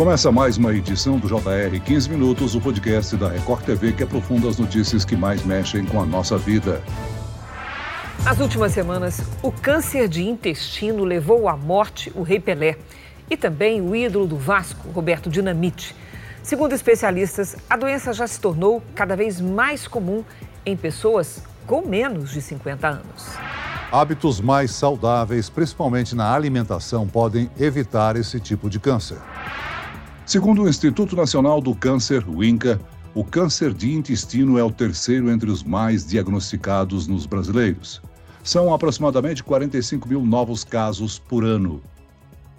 [0.00, 4.48] Começa mais uma edição do JR 15 Minutos, o podcast da Record TV que aprofunda
[4.48, 6.82] as notícias que mais mexem com a nossa vida.
[8.24, 12.78] Nas últimas semanas, o câncer de intestino levou à morte o Rei Pelé
[13.28, 15.94] e também o ídolo do Vasco, Roberto Dinamite.
[16.42, 20.24] Segundo especialistas, a doença já se tornou cada vez mais comum
[20.64, 23.34] em pessoas com menos de 50 anos.
[23.92, 29.18] Hábitos mais saudáveis, principalmente na alimentação, podem evitar esse tipo de câncer.
[30.30, 32.80] Segundo o Instituto Nacional do Câncer, o INCA,
[33.16, 38.00] o câncer de intestino é o terceiro entre os mais diagnosticados nos brasileiros.
[38.44, 41.82] São aproximadamente 45 mil novos casos por ano.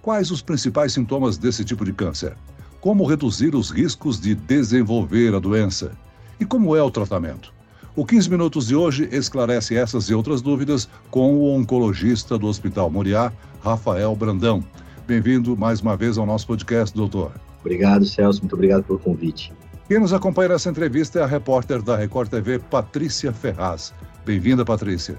[0.02, 2.36] Quais os principais sintomas desse tipo de câncer?
[2.82, 5.94] Como reduzir os riscos de desenvolver a doença?
[6.42, 7.54] E como é o tratamento?
[7.96, 12.90] O 15 Minutos de hoje esclarece essas e outras dúvidas com o oncologista do Hospital
[12.90, 13.32] Moriá,
[13.64, 14.62] Rafael Brandão.
[15.08, 17.32] Bem-vindo mais uma vez ao nosso podcast, doutor.
[17.62, 18.42] Obrigado, Celso.
[18.42, 19.54] Muito obrigado pelo convite.
[19.88, 23.94] Quem nos acompanha nessa entrevista é a repórter da Record TV, Patrícia Ferraz.
[24.26, 25.18] Bem-vinda, Patrícia.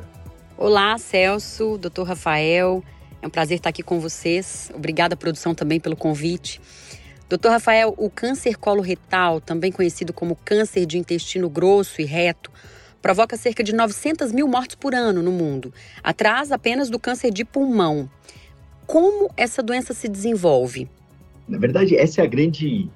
[0.57, 2.83] Olá, Celso, doutor Rafael.
[3.21, 4.71] É um prazer estar aqui com vocês.
[4.75, 6.61] Obrigada, produção, também pelo convite.
[7.29, 12.51] Doutor Rafael, o câncer coloretal, também conhecido como câncer de intestino grosso e reto,
[13.01, 17.45] provoca cerca de 900 mil mortes por ano no mundo, atrás apenas do câncer de
[17.45, 18.09] pulmão.
[18.87, 20.91] Como essa doença se desenvolve?
[21.49, 22.89] Na verdade, essa é a grande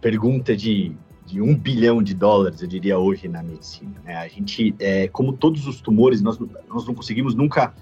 [0.00, 0.92] pergunta de,
[1.26, 3.94] de um bilhão de dólares, eu diria, hoje na medicina.
[4.04, 4.16] Né?
[4.16, 7.74] A gente, é, como todos os tumores, nós, nós não conseguimos nunca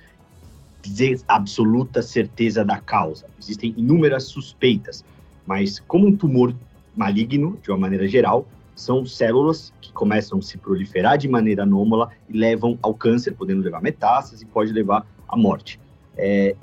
[0.82, 3.26] dizer absoluta certeza da causa.
[3.38, 5.04] Existem inúmeras suspeitas,
[5.46, 6.54] mas como um tumor
[6.94, 12.10] maligno, de uma maneira geral, são células que começam a se proliferar de maneira anômala
[12.28, 15.80] e levam ao câncer, podendo levar metástase e pode levar à morte.
[16.16, 16.54] É,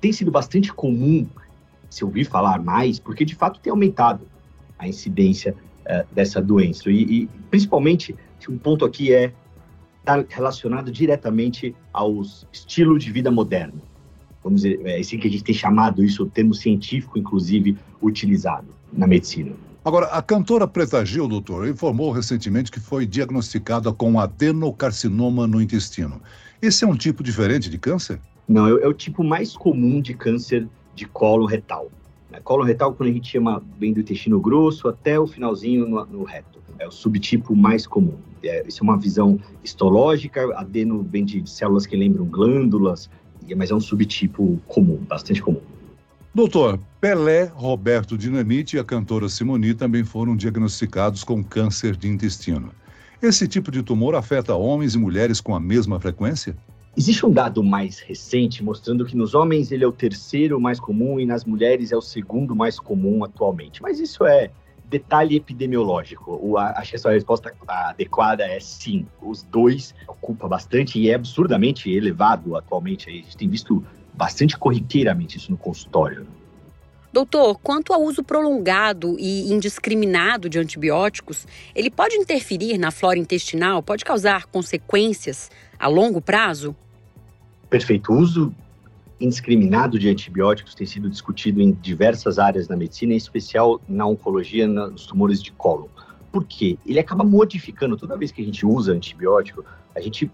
[0.00, 1.26] tem sido bastante comum
[1.90, 4.26] se ouvir falar mais, porque de fato tem aumentado
[4.78, 6.90] a incidência uh, dessa doença.
[6.90, 8.14] E, e, principalmente,
[8.48, 9.32] um ponto aqui é
[10.00, 13.80] está relacionado diretamente aos estilos de vida moderno.
[14.42, 18.68] Vamos dizer, é assim que a gente tem chamado isso, o termo científico, inclusive, utilizado
[18.90, 19.52] na medicina.
[19.84, 26.20] Agora, a cantora Preta Gil, doutor, informou recentemente que foi diagnosticada com adenocarcinoma no intestino.
[26.60, 28.20] Esse é um tipo diferente de câncer?
[28.48, 31.90] Não, é, é o tipo mais comum de câncer de colo retal.
[32.30, 32.40] Né?
[32.42, 36.22] Colo retal, quando a gente chama, vem do intestino grosso até o finalzinho no, no
[36.24, 36.60] reto.
[36.78, 38.14] É o subtipo mais comum.
[38.42, 43.10] É, isso é uma visão histológica, adeno vem de células que lembram glândulas,
[43.56, 45.60] mas é um subtipo comum, bastante comum.
[46.32, 52.70] Doutor, Pelé, Roberto Dinamite e a cantora Simoni também foram diagnosticados com câncer de intestino.
[53.20, 56.56] Esse tipo de tumor afeta homens e mulheres com a mesma frequência?
[56.96, 61.20] Existe um dado mais recente mostrando que nos homens ele é o terceiro mais comum
[61.20, 63.80] e nas mulheres é o segundo mais comum atualmente.
[63.80, 64.50] Mas isso é
[64.86, 66.38] detalhe epidemiológico.
[66.42, 69.06] O, acho que a sua resposta adequada é sim.
[69.22, 73.08] Os dois ocupam bastante e é absurdamente elevado atualmente.
[73.08, 76.26] A gente tem visto bastante corriqueiramente isso no consultório.
[77.12, 81.44] Doutor, quanto ao uso prolongado e indiscriminado de antibióticos,
[81.74, 83.82] ele pode interferir na flora intestinal?
[83.82, 86.74] Pode causar consequências a longo prazo?
[87.68, 88.12] Perfeito.
[88.12, 88.54] O uso
[89.20, 94.68] indiscriminado de antibióticos tem sido discutido em diversas áreas da medicina, em especial na oncologia,
[94.68, 95.88] nos tumores de cólon.
[96.30, 96.78] Por quê?
[96.86, 100.30] Ele acaba modificando, toda vez que a gente usa antibiótico, a gente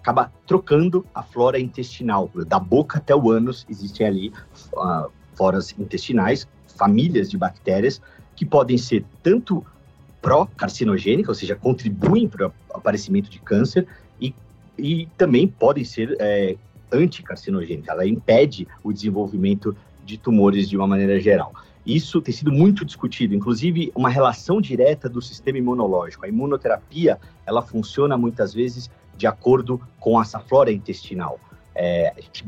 [0.00, 2.30] acaba trocando a flora intestinal.
[2.46, 4.32] Da boca até o ânus existem ali
[4.72, 8.00] uh, floras intestinais, famílias de bactérias
[8.34, 9.64] que podem ser tanto
[10.20, 13.86] pró-carcinogênicas, ou seja, contribuem para o aparecimento de câncer,
[14.20, 14.34] e,
[14.78, 16.56] e também podem ser é,
[16.92, 17.88] anticarcinogênicas.
[17.88, 21.52] Ela impede o desenvolvimento de tumores de uma maneira geral.
[21.84, 26.24] Isso tem sido muito discutido, inclusive uma relação direta do sistema imunológico.
[26.24, 31.40] A imunoterapia, ela funciona muitas vezes de acordo com essa flora intestinal.
[31.74, 32.44] É, a gente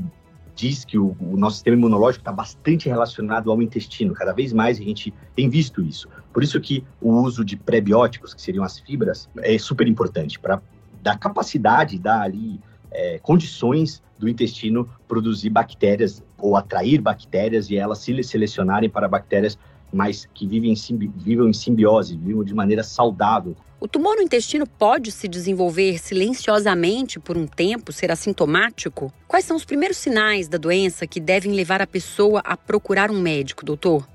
[0.54, 4.14] diz que o, o nosso sistema imunológico está bastante relacionado ao intestino.
[4.14, 6.08] Cada vez mais a gente tem visto isso.
[6.32, 10.62] Por isso que o uso de prebióticos, que seriam as fibras, é super importante para
[11.02, 17.98] dar capacidade, dar ali é, condições do intestino produzir bactérias ou atrair bactérias e elas
[17.98, 19.58] se selecionarem para bactérias
[19.92, 24.66] mais que vivem em, vivam em simbiose, vivam de maneira saudável o tumor no intestino
[24.66, 29.12] pode se desenvolver silenciosamente por um tempo, ser assintomático?
[29.28, 33.20] Quais são os primeiros sinais da doença que devem levar a pessoa a procurar um
[33.20, 34.08] médico, doutor?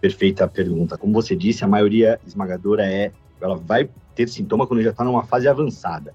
[0.00, 0.96] Perfeita pergunta.
[0.96, 3.10] Como você disse, a maioria esmagadora é.
[3.40, 6.14] Ela vai ter sintoma quando já está numa fase avançada.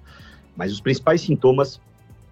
[0.55, 1.81] Mas os principais sintomas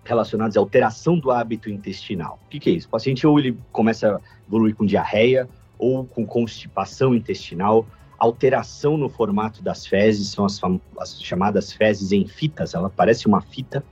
[0.06, 2.40] relacionados à alteração do hábito intestinal.
[2.46, 2.88] O que, que é isso?
[2.88, 5.46] O paciente ou ele começa a evoluir com diarreia,
[5.78, 7.86] ou com constipação intestinal,
[8.20, 10.60] alteração no formato das fezes, são as,
[11.00, 13.84] as chamadas fezes em fitas, ela parece uma fita,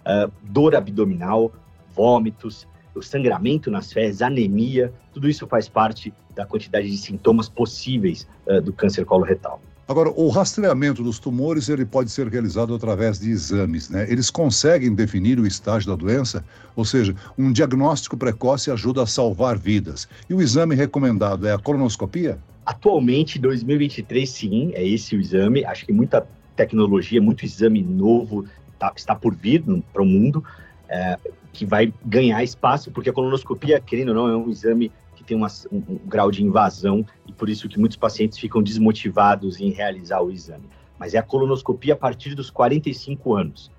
[0.00, 1.52] uh, dor abdominal,
[1.94, 8.26] vômitos, o sangramento nas fezes, anemia, tudo isso faz parte da quantidade de sintomas possíveis
[8.46, 9.60] uh, do câncer coloretal.
[9.88, 14.04] Agora, o rastreamento dos tumores ele pode ser realizado através de exames, né?
[14.10, 16.44] Eles conseguem definir o estágio da doença,
[16.74, 20.08] ou seja, um diagnóstico precoce ajuda a salvar vidas.
[20.28, 22.36] E o exame recomendado é a colonoscopia?
[22.64, 25.64] Atualmente, 2023, sim, é esse o exame.
[25.64, 28.44] Acho que muita tecnologia, muito exame novo
[28.78, 29.62] tá, está por vir
[29.92, 30.44] para o mundo,
[30.88, 31.18] é,
[31.52, 34.90] que vai ganhar espaço, porque a colonoscopia, querendo ou não, é um exame
[35.26, 39.60] tem uma, um, um, grau de invasão e por isso que muitos pacientes ficam desmotivados
[39.60, 40.64] em realizar o exame.
[40.98, 43.70] Mas é a colonoscopia a partir dos 45 anos.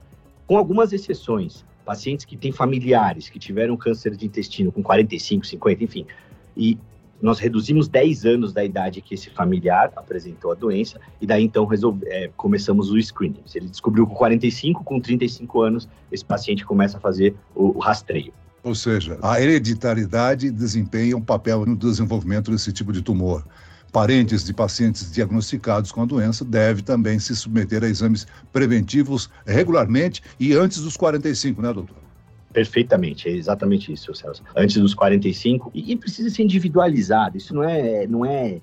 [0.46, 5.84] Com algumas exceções, pacientes que têm familiares que tiveram câncer de intestino com 45, 50,
[5.84, 6.06] enfim,
[6.56, 6.78] e
[7.22, 11.66] nós reduzimos 10 anos da idade que esse familiar apresentou a doença, e daí então
[11.66, 13.42] resolve, é, começamos o screening.
[13.46, 17.80] Se ele descobriu com 45, com 35 anos, esse paciente começa a fazer o, o
[17.80, 18.34] rastreio.
[18.68, 23.46] Ou seja, a hereditariedade desempenha um papel no desenvolvimento desse tipo de tumor.
[23.94, 30.22] Parentes de pacientes diagnosticados com a doença devem também se submeter a exames preventivos regularmente
[30.38, 31.96] e antes dos 45, né, doutor?
[32.52, 34.44] Perfeitamente, é exatamente isso, Celso.
[34.54, 38.60] Antes dos 45, e, precisa ser individualizado, isso não é, não é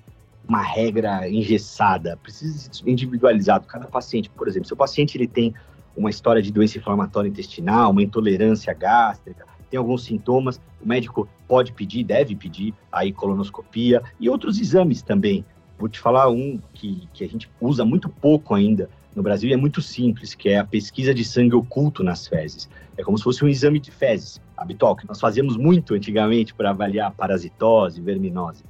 [0.47, 3.65] uma regra engessada, precisa ser individualizado.
[3.65, 5.51] Cada paciente, por exemplo, se o paciente ele tem
[5.97, 11.71] uma história de doença inflamatória intestinal, uma intolerância gástrica, tem alguns sintomas, o médico pode
[11.73, 15.45] pedir, deve pedir a colonoscopia e outros exames também.
[15.77, 19.55] Vou te falar um que, que a gente usa muito pouco ainda, no Brasil é
[19.55, 22.69] muito simples, que é a pesquisa de sangue oculto nas fezes.
[22.97, 26.71] É como se fosse um exame de fezes habitual, que nós fazíamos muito antigamente para
[26.71, 28.65] avaliar parasitose, verminose.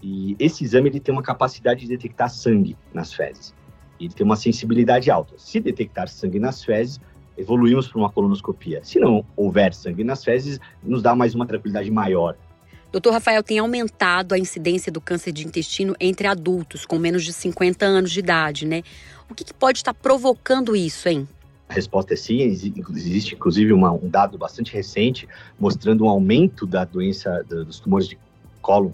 [0.00, 3.52] E esse exame ele tem uma capacidade de detectar sangue nas fezes.
[3.98, 5.34] Ele tem uma sensibilidade alta.
[5.36, 7.00] Se detectar sangue nas fezes,
[7.36, 8.80] evoluímos para uma colonoscopia.
[8.84, 12.36] Se não houver sangue nas fezes, nos dá mais uma tranquilidade maior.
[12.92, 17.32] Doutor Rafael, tem aumentado a incidência do câncer de intestino entre adultos com menos de
[17.32, 18.82] 50 anos de idade, né?
[19.28, 21.28] O que, que pode estar provocando isso, hein?
[21.68, 22.40] A resposta é sim.
[22.42, 25.28] Existe, inclusive, uma, um dado bastante recente
[25.58, 28.18] mostrando um aumento da doença dos tumores de
[28.60, 28.90] cólon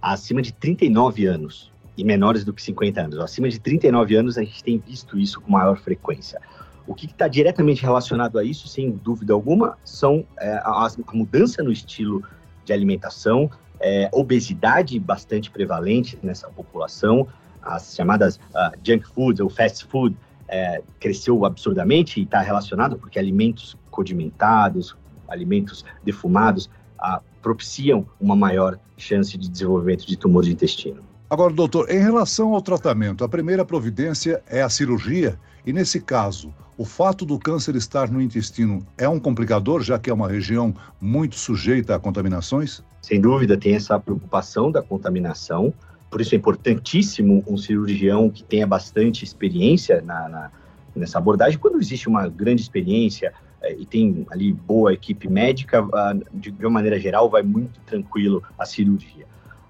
[0.00, 3.18] acima de 39 anos e menores do que 50 anos.
[3.18, 6.40] Acima de 39 anos, a gente tem visto isso com maior frequência.
[6.86, 11.62] O que está diretamente relacionado a isso, sem dúvida alguma, são é, a, a, mudança
[11.62, 12.22] no estilo
[12.64, 13.50] de alimentação,
[13.80, 17.26] é, obesidade bastante prevalente nessa população,
[17.64, 20.14] as chamadas uh, junk foods ou fast food
[20.46, 24.94] é, cresceu absurdamente e está relacionado porque alimentos condimentados,
[25.28, 26.66] alimentos defumados
[27.00, 31.02] uh, propiciam uma maior chance de desenvolvimento de tumor de intestino.
[31.34, 35.36] Agora, doutor, em relação ao tratamento, a primeira providência é a cirurgia
[35.66, 40.08] e, nesse caso, o fato do câncer estar no intestino é um complicador, já que
[40.08, 42.84] é uma região muito sujeita a contaminações?
[43.02, 45.74] Sem dúvida, tem essa preocupação da contaminação.
[46.08, 50.50] Por isso é importantíssimo um cirurgião que tenha bastante experiência na, na
[50.94, 51.58] nessa abordagem.
[51.58, 56.64] Quando existe uma grande experiência é, e tem ali boa equipe médica, ah, de, de
[56.64, 59.26] uma maneira geral, vai muito tranquilo a cirurgia.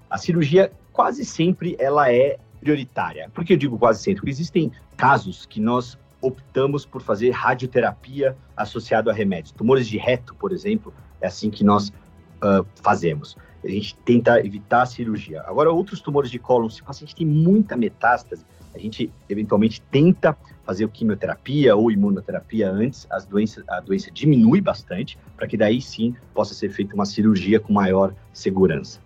[0.07, 3.29] A cirurgia quase sempre ela é prioritária.
[3.33, 4.21] Por que eu digo quase sempre?
[4.21, 9.51] Porque existem casos que nós optamos por fazer radioterapia associado a remédios.
[9.51, 13.35] Tumores de reto, por exemplo, é assim que nós uh, fazemos
[13.65, 15.41] a gente tenta evitar a cirurgia.
[15.45, 20.37] Agora, outros tumores de cólon, se o paciente tem muita metástase, a gente eventualmente tenta
[20.63, 26.15] fazer quimioterapia ou imunoterapia antes, as doenças, a doença diminui bastante, para que daí sim
[26.33, 28.99] possa ser feita uma cirurgia com maior segurança.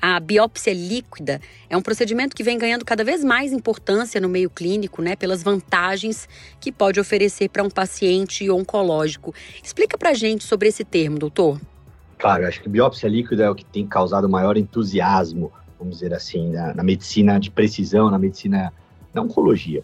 [0.00, 4.50] A biópsia líquida é um procedimento que vem ganhando cada vez mais importância no meio
[4.50, 6.28] clínico, né, pelas vantagens
[6.60, 9.34] que pode oferecer para um paciente oncológico.
[9.62, 11.60] Explica para gente sobre esse termo, doutor.
[12.18, 16.50] Claro, acho que biópsia líquida é o que tem causado maior entusiasmo, vamos dizer assim,
[16.50, 18.72] na, na medicina de precisão, na medicina
[19.12, 19.82] da oncologia.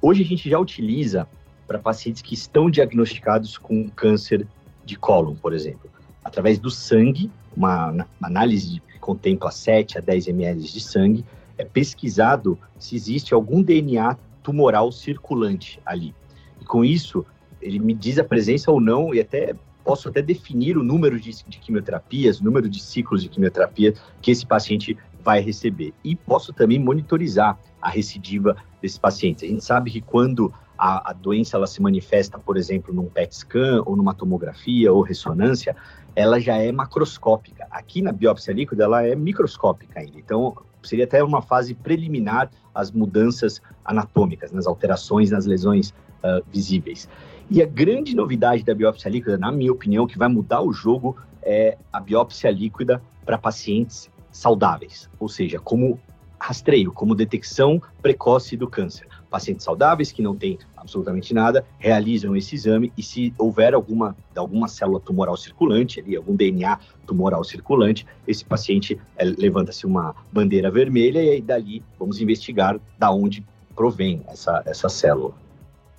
[0.00, 1.28] Hoje a gente já utiliza
[1.66, 4.46] para pacientes que estão diagnosticados com câncer
[4.84, 5.90] de cólon, por exemplo,
[6.24, 11.24] através do sangue, uma, uma análise que contempla 7 a 10 ml de sangue,
[11.58, 16.14] é pesquisado se existe algum DNA tumoral circulante ali.
[16.60, 17.26] E com isso,
[17.60, 19.54] ele me diz a presença ou não, e até
[19.84, 24.30] posso até definir o número de, de quimioterapias, o número de ciclos de quimioterapia que
[24.30, 25.92] esse paciente vai receber.
[26.04, 29.44] E posso também monitorizar a recidiva desse paciente.
[29.44, 33.36] A gente sabe que quando a, a, doença ela se manifesta, por exemplo, num PET
[33.36, 35.76] scan ou numa tomografia ou ressonância,
[36.16, 37.68] ela já é macroscópica.
[37.70, 40.18] Aqui na biópsia líquida, ela é microscópica ainda.
[40.18, 45.90] Então, seria até uma fase preliminar às mudanças anatômicas, nas alterações, nas lesões
[46.24, 47.08] uh, visíveis.
[47.48, 51.16] E a grande novidade da biópsia líquida, na minha opinião, que vai mudar o jogo,
[51.44, 56.00] é a biópsia líquida para pacientes saudáveis, ou seja, como
[56.40, 59.06] rastreio, como detecção precoce do câncer.
[59.32, 64.68] Pacientes saudáveis que não têm absolutamente nada realizam esse exame e se houver alguma, alguma
[64.68, 71.22] célula tumoral circulante, ali, algum DNA tumoral circulante, esse paciente é, levanta-se uma bandeira vermelha
[71.22, 73.42] e aí dali vamos investigar da onde
[73.74, 75.32] provém essa, essa célula.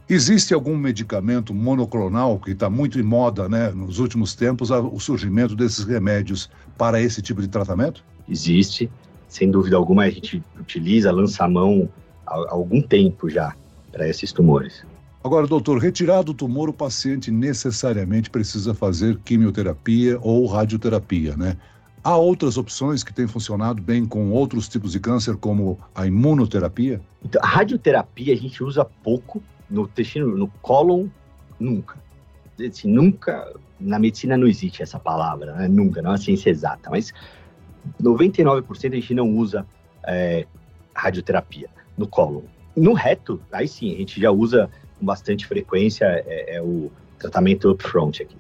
[0.08, 5.56] Existe algum medicamento monoclonal que está muito em moda, né, nos últimos tempos, o surgimento
[5.56, 8.04] desses remédios para esse tipo de tratamento?
[8.30, 8.92] Existe,
[9.28, 11.90] sem dúvida alguma, a gente utiliza, lança a mão
[12.34, 13.56] há algum tempo já
[13.92, 14.84] para esses tumores.
[15.24, 21.56] Agora, doutor, retirado o tumor, o paciente necessariamente precisa fazer quimioterapia ou radioterapia, né?
[22.04, 27.00] Há outras opções que têm funcionado bem com outros tipos de câncer, como a imunoterapia?
[27.24, 31.08] Então, a radioterapia a gente usa pouco no intestino, no cólon,
[31.58, 31.96] nunca.
[32.60, 35.68] Assim, nunca, na medicina não existe essa palavra, né?
[35.70, 37.14] nunca, não é uma ciência exata, mas
[38.02, 39.66] 99% a gente não usa
[40.06, 40.46] é,
[40.94, 42.42] radioterapia no cólon.
[42.76, 44.70] No reto, aí sim, a gente já usa
[45.00, 48.36] com bastante frequência é, é o tratamento upfront aqui.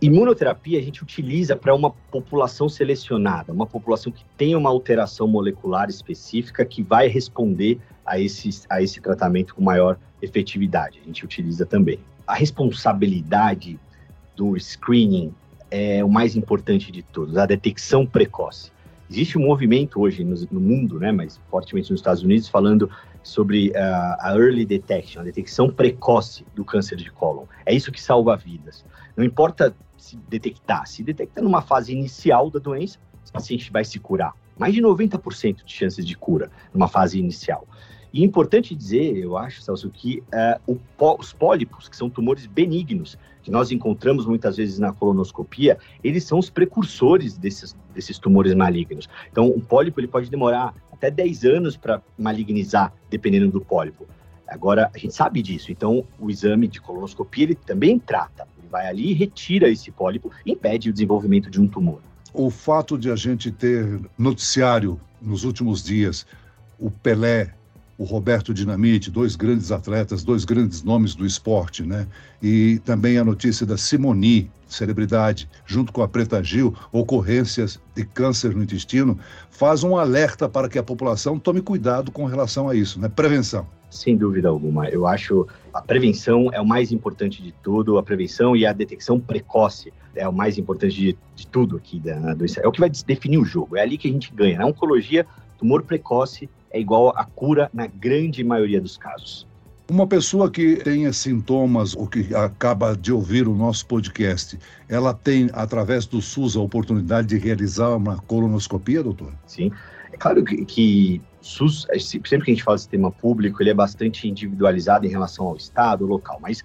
[0.00, 5.88] Imunoterapia a gente utiliza para uma população selecionada, uma população que tem uma alteração molecular
[5.88, 10.98] específica que vai responder a esse, a esse tratamento com maior efetividade.
[11.00, 12.00] A gente utiliza também.
[12.26, 13.78] A responsabilidade
[14.34, 15.32] do screening
[15.70, 18.71] é o mais importante de todos, a detecção precoce.
[19.12, 22.90] Existe um movimento hoje no, no mundo, né, mas fortemente nos Estados Unidos, falando
[23.22, 27.44] sobre uh, a early detection, a detecção precoce do câncer de cólon.
[27.66, 28.86] É isso que salva vidas.
[29.14, 33.98] Não importa se detectar, se detectar numa fase inicial da doença, o paciente vai se
[33.98, 34.32] curar.
[34.56, 37.68] Mais de 90% de chances de cura numa fase inicial.
[38.12, 40.22] E é importante dizer, eu acho, Celso, que
[40.66, 40.76] o,
[41.18, 46.38] os pólipos, que são tumores benignos, que nós encontramos muitas vezes na colonoscopia, eles são
[46.38, 49.08] os precursores desses, desses tumores malignos.
[49.30, 54.06] Então, um pólipo ele pode demorar até 10 anos para malignizar, dependendo do pólipo.
[54.46, 58.46] Agora, a gente sabe disso, então o exame de colonoscopia ele também trata.
[58.58, 62.00] Ele vai ali e retira esse pólipo e impede o desenvolvimento de um tumor.
[62.34, 66.26] O fato de a gente ter noticiário nos últimos dias,
[66.78, 67.54] o Pelé
[68.02, 72.08] o Roberto Dinamite, dois grandes atletas, dois grandes nomes do esporte, né?
[72.42, 78.56] E também a notícia da Simoni, celebridade, junto com a Preta Gil, ocorrências de câncer
[78.56, 79.16] no intestino,
[79.50, 83.08] faz um alerta para que a população tome cuidado com relação a isso, né?
[83.08, 83.68] Prevenção.
[83.88, 84.88] Sem dúvida alguma.
[84.88, 89.20] Eu acho a prevenção é o mais importante de tudo, a prevenção e a detecção
[89.20, 92.60] precoce é o mais importante de, de tudo aqui da doença.
[92.60, 94.58] É o que vai definir o jogo, é ali que a gente ganha.
[94.58, 95.24] Na oncologia,
[95.56, 99.46] tumor precoce é igual a cura na grande maioria dos casos.
[99.90, 105.50] Uma pessoa que tenha sintomas ou que acaba de ouvir o nosso podcast, ela tem,
[105.52, 109.32] através do SUS, a oportunidade de realizar uma colonoscopia, doutor?
[109.46, 109.70] Sim.
[110.12, 113.74] É claro que, que SUS, sempre que a gente fala de sistema público, ele é
[113.74, 116.62] bastante individualizado em relação ao estado, ao local, mas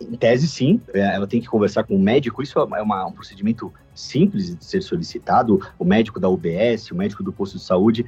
[0.00, 2.42] em tese, sim, é, ela tem que conversar com o médico.
[2.42, 5.60] Isso é uma, um procedimento simples de ser solicitado.
[5.78, 8.04] O médico da UBS, o médico do posto de saúde,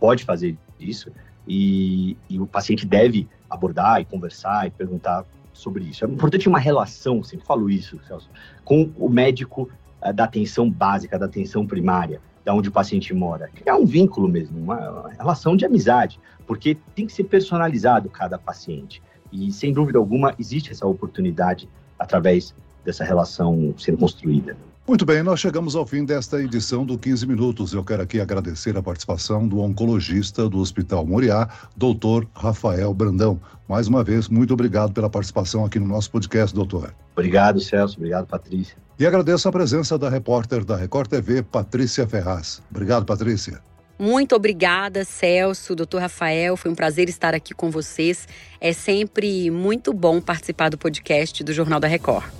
[0.00, 1.12] pode fazer isso
[1.46, 6.04] e, e, o paciente deve abordar e conversar e perguntar sobre isso.
[6.04, 8.30] É importante uma relação, sempre falo isso, Celso,
[8.64, 9.68] com o médico
[10.02, 13.48] uh, da atenção básica, da atenção primária, da onde o paciente mora.
[13.48, 19.02] Criar um vínculo mesmo, uma, relação de amizade, porque tem que ser personalizado cada paciente.
[19.32, 22.54] E, sem dúvida alguma, existe essa oportunidade através
[22.84, 24.56] dessa relação sendo construída.
[24.90, 27.72] Muito bem, nós chegamos ao fim desta edição do 15 Minutos.
[27.72, 33.40] Eu quero aqui agradecer a participação do oncologista do Hospital Moriá, doutor Rafael Brandão.
[33.68, 36.92] Mais uma vez, muito obrigado pela participação aqui no nosso podcast, doutor.
[37.12, 37.98] Obrigado, Celso.
[37.98, 38.76] Obrigado, Patrícia.
[38.98, 42.60] E agradeço a presença da repórter da Record TV, Patrícia Ferraz.
[42.68, 43.60] Obrigado, Patrícia.
[43.96, 46.56] Muito obrigada, Celso, doutor Rafael.
[46.56, 48.26] Foi um prazer estar aqui com vocês.
[48.60, 52.39] É sempre muito bom participar do podcast do Jornal da Record.